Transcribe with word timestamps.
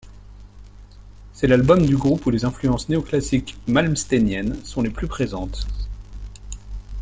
C'est 1.31 1.45
l'album 1.45 1.85
du 1.85 1.95
groupe 1.95 2.25
où 2.25 2.31
les 2.31 2.43
influences 2.43 2.89
néo-classiques 2.89 3.55
malmsteeniennes 3.67 4.59
sont 4.65 4.81
les 4.81 4.89
plus 4.89 5.05
présentes. 5.05 5.67